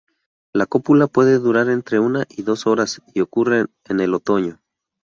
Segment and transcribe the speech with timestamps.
[0.51, 4.59] La cópula puede durar entre una y dos horas, y ocurre en el otoño.